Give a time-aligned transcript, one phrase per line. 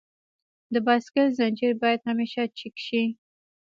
[0.73, 3.03] د بایسکل زنجیر باید همیشه چک شي.